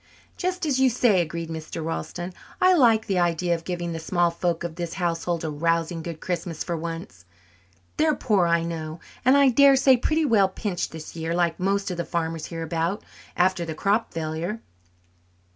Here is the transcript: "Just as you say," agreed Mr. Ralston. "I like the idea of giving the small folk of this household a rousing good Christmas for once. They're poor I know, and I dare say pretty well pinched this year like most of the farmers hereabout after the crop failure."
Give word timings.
"Just 0.35 0.65
as 0.65 0.79
you 0.79 0.89
say," 0.89 1.21
agreed 1.21 1.51
Mr. 1.51 1.85
Ralston. 1.85 2.33
"I 2.59 2.73
like 2.73 3.05
the 3.05 3.19
idea 3.19 3.53
of 3.53 3.63
giving 3.63 3.91
the 3.91 3.99
small 3.99 4.31
folk 4.31 4.63
of 4.63 4.73
this 4.73 4.95
household 4.95 5.43
a 5.43 5.51
rousing 5.51 6.01
good 6.01 6.19
Christmas 6.19 6.63
for 6.63 6.75
once. 6.75 7.23
They're 7.97 8.15
poor 8.15 8.47
I 8.47 8.63
know, 8.63 8.99
and 9.23 9.37
I 9.37 9.49
dare 9.49 9.75
say 9.75 9.95
pretty 9.97 10.25
well 10.25 10.49
pinched 10.49 10.89
this 10.89 11.15
year 11.15 11.35
like 11.35 11.59
most 11.59 11.91
of 11.91 11.97
the 11.97 12.03
farmers 12.03 12.47
hereabout 12.47 13.03
after 13.37 13.63
the 13.63 13.75
crop 13.75 14.11
failure." 14.11 14.63